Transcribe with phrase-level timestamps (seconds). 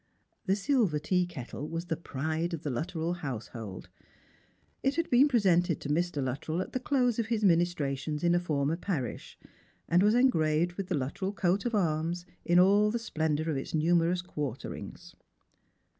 [0.47, 3.87] This silver tea kettle was the pride of the Luttrell household.
[4.81, 6.23] It had been presented to Mr.
[6.23, 9.37] Luttrell at the close of his minis trations in a former parish,
[9.87, 13.75] and was engraved with the Luttrell loat of arms in all the splendour of its
[13.75, 15.13] numerous quarterings.